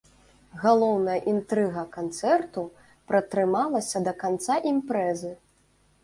Галоўная 0.61 1.17
інтрыга 1.33 1.83
канцэрту 1.97 2.63
пратрымалася 3.11 3.97
да 4.07 4.13
канца 4.23 4.57
імпрэзы. 4.71 5.31